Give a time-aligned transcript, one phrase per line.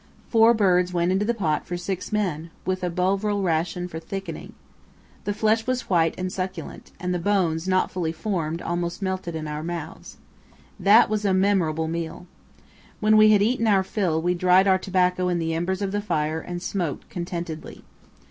[0.29, 4.53] Four birds went into the pot for six men, with a Bovril ration for thickening.
[5.25, 9.47] The flesh was white and succulent, and the bones, not fully formed, almost melted in
[9.47, 10.17] our mouths.
[10.79, 12.25] That was a memorable meal.
[12.99, 16.01] When we had eaten our fill, we dried our tobacco in the embers of the
[16.01, 17.83] fire and smoked contentedly.